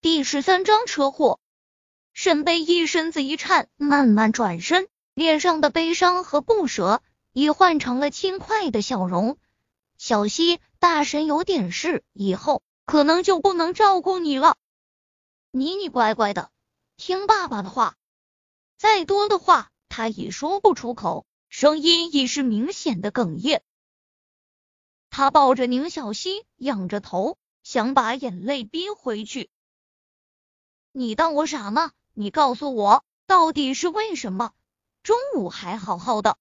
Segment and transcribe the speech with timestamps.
[0.00, 1.40] 第十三章车祸。
[2.12, 9.38] 沈贝依身子一颤，慢慢转身，脸上的悲伤和不舍已换成了轻快的笑容。
[9.96, 14.56] 小溪，大神有点事，以后可能就不能照顾你了。
[15.50, 16.52] 妮妮乖乖的，
[16.96, 17.96] 听爸爸的话。
[18.76, 23.64] 再多的话，他已说不出口，声音已是明显的哽咽。
[25.10, 29.50] 他抱着宁小溪，仰着头，想把眼泪逼回去。
[30.92, 31.92] 你当我傻吗？
[32.14, 34.52] 你告诉我，到底是为什么？
[35.02, 36.38] 中午还好好的，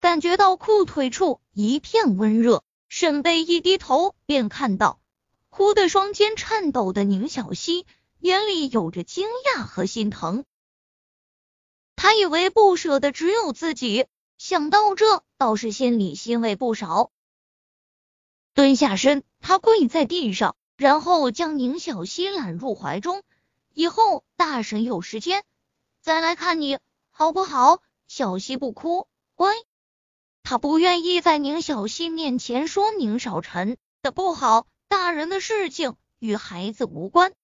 [0.00, 2.64] 感觉到裤腿处一片温热。
[2.88, 5.00] 沈贝一低头，便看到
[5.48, 7.84] 哭得双肩颤抖的宁小溪，
[8.20, 10.44] 眼里有着惊讶和心疼。
[11.96, 14.06] 他以为不舍的只有自己，
[14.38, 17.10] 想到这，倒是心里欣慰不少。
[18.54, 23.22] 蹲下身，他跪在地上，然后将宁小溪揽入怀中。
[23.76, 25.44] 以后大神有时间
[26.00, 26.78] 再来看你，
[27.10, 27.82] 好不好？
[28.08, 29.52] 小溪不哭，乖。
[30.42, 37.34] 他不愿意在宁小溪面前说宁少臣的不好，大人的事情与孩子无关。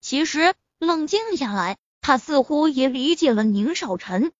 [0.00, 1.76] 其实冷静下来。
[2.00, 4.32] 他似乎也理解了宁少臣，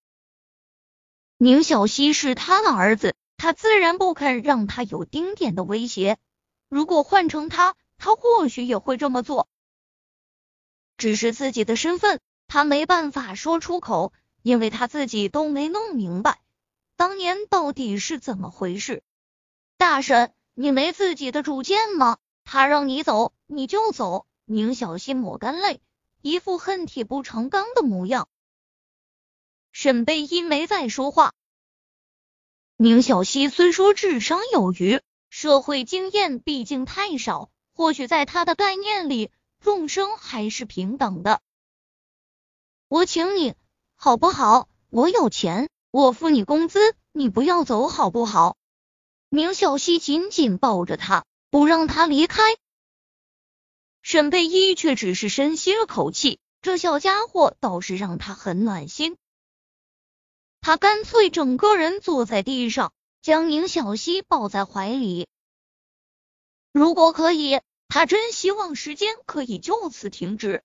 [1.39, 6.19] 宁小溪是他的儿子，他自然不肯让他有丁点的威胁。
[6.69, 9.48] 如果换成他，他或许也会这么做。
[10.97, 16.41] 只是自己的身份，他没办法说出口，因为他自己都没弄明白
[16.97, 19.03] 当年到底是怎么回事。
[19.77, 22.19] 大婶，你没自己的主见吗？
[22.45, 24.27] 他让你走，你就走。
[24.45, 25.81] 宁小溪抹干泪。
[26.20, 28.29] 一副恨铁不成钢的模样。
[29.73, 31.34] 沈贝依没再说话。
[32.77, 39.31] 宁小溪虽说智商有余，社会经验毕竟太少，或许在他的概念里，
[39.65, 41.41] 众生还是平等的。
[42.87, 43.55] 我请你
[43.97, 44.69] 好不好？
[44.91, 48.58] 我有钱，我付你工资，你不要走好不好？
[49.30, 52.42] 明小溪紧紧抱着他，不让他离开。
[54.02, 59.17] 沈贝依却只是深吸了口气，这小家伙倒是让他很暖心。
[60.61, 62.92] 他干脆整个人坐在地上，
[63.23, 65.27] 将宁小溪抱在怀里。
[66.70, 67.63] 如果可以，
[67.95, 70.65] 他真希望时间可以就此停止。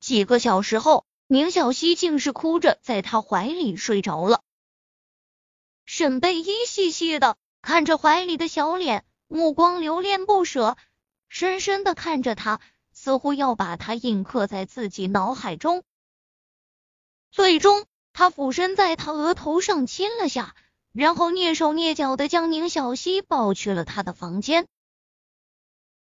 [0.00, 4.42] 几个小时后，宁小溪竟是哭着在他怀里睡着了。
[5.86, 10.76] 沈贝依细细的看着怀里的小脸，目光留恋不舍。
[11.30, 12.60] 深深的看着他，
[12.92, 15.82] 似乎要把他印刻在自己脑海中。
[17.30, 20.54] 最终，他俯身在他额头上亲了下，
[20.92, 24.66] 然后蹑手蹑脚的将宁小溪抱去了他的房间。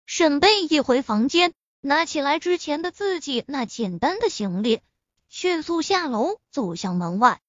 [0.06, 4.82] 沈贝一回房间，拿起来之前的自己那简单的行李，
[5.30, 7.42] 迅速下楼走向门外。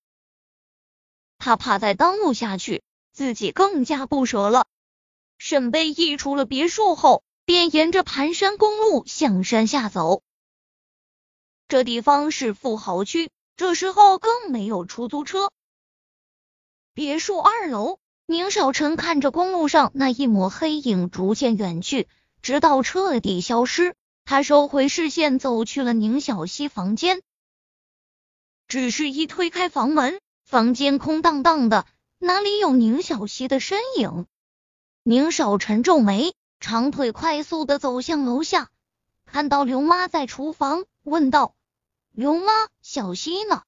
[1.38, 4.66] 他怕再耽误下去，自己更加不舍了。
[5.38, 7.22] 沈贝一出了别墅后。
[7.46, 10.24] 便沿着盘山公路向山下走。
[11.68, 15.52] 这地方是富豪区，这时候更没有出租车。
[16.92, 22.08] 别墅二楼，宁少臣看着公路上那一抹黑影逐渐远去，
[22.42, 27.22] 直到彻底消失，他收回视线，走去了宁小溪房间。
[28.68, 31.86] 只是一推开房门，房间空荡荡的，
[32.18, 34.26] 哪里有宁小溪的身影？
[35.02, 36.34] 宁少臣皱眉。
[36.58, 38.70] 长腿快速的走向楼下，
[39.26, 41.54] 看到刘妈在厨房，问道
[42.10, 43.62] ：“刘妈，小溪呢？”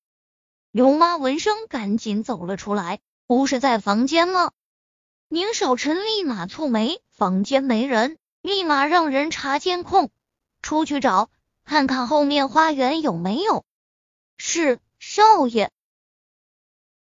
[0.72, 4.52] 刘妈闻声赶紧走了出来，不是在房间吗？
[5.28, 10.10] 宁少臣立马蹙眉，房间没人，立马让人查监控，
[10.62, 11.30] 出去找，
[11.64, 13.64] 看看后面花园有没有。
[14.36, 15.70] 是，少爷。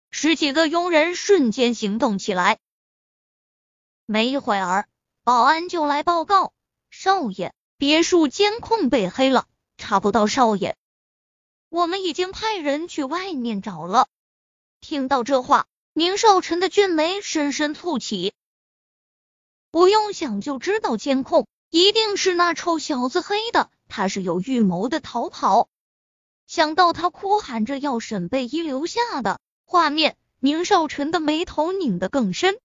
[0.09, 2.59] 十几个佣人瞬间行动起来，
[4.05, 4.87] 没一会儿。
[5.23, 6.51] 保安就来报告，
[6.89, 9.47] 少爷，别墅监控被黑了，
[9.77, 10.75] 查不到少爷。
[11.69, 14.07] 我们已经派人去外面找了。
[14.81, 18.33] 听到这话，宁少臣的俊眉深深蹙起。
[19.71, 25.69] 不用想就知道监控一定是那臭小子黑的，他是有预谋的逃跑。
[26.45, 32.59] 想到他哭喊着要沈贝依留下的画面，宁少臣的眉头拧得更深。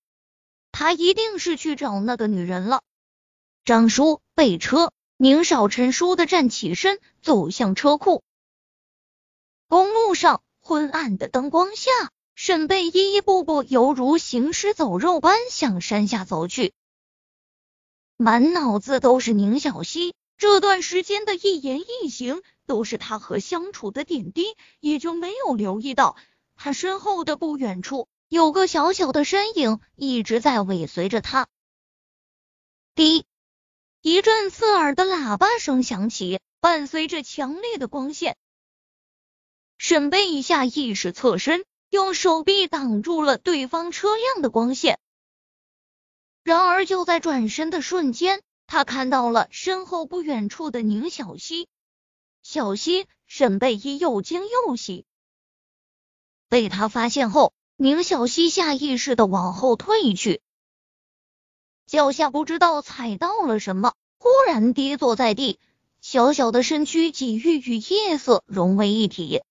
[0.72, 2.82] 他一定是去找那个女人了。
[3.64, 8.24] 张叔备车，宁少臣倏地站起身，走向车库。
[9.68, 11.90] 公路上昏暗的灯光下，
[12.34, 16.74] 沈贝依一步步犹如行尸走肉般向山下走去，
[18.16, 20.14] 满脑子都是宁小溪。
[20.38, 24.44] 这段时间的一言一行都是他和相处的点滴，
[24.80, 26.16] 也就没有留意到
[26.56, 31.46] 他身后的不远处有个小小的身影一直在尾随着他。
[32.94, 33.24] 滴，
[34.02, 38.36] 一阵刺耳的喇叭声响起，伴随着强烈的光线。
[39.78, 44.98] 沈贝一下意识侧身，用手臂挡住了对方车辆的光线。
[46.46, 48.40] 然而就在转身的瞬间。
[48.68, 51.66] 他看到了身后不远处的宁小溪，
[52.44, 55.04] 小溪，沈贝依又惊又喜。
[56.48, 60.40] 被他发现后，宁小溪下意识的往后退去，
[61.84, 65.58] 脚下不知道踩到了什么，忽然跌坐在地，
[66.00, 69.42] 小小的身躯几欲与夜色融为一体。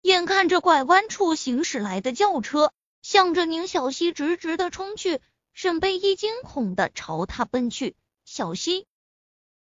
[0.00, 2.72] 眼看着拐弯处行驶来的轿车，
[3.02, 5.20] 向着宁小溪直直的冲去。
[5.52, 8.86] 沈贝依惊恐的朝他奔去，小溪。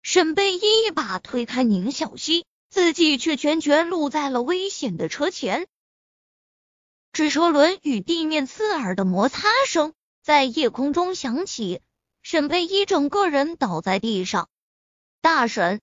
[0.01, 5.67] 沈贝依一把推开宁小溪，自己却全全落在了危险的车前。
[7.11, 11.81] 纸车轮与地面刺耳的摩擦声在夜空中响起，
[12.21, 14.49] 沈贝依整个人倒在地上。
[15.21, 15.81] 大婶，